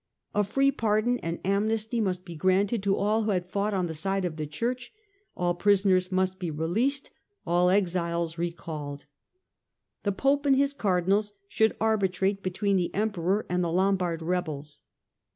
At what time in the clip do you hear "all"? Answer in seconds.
2.95-3.21, 5.37-5.53, 7.45-7.69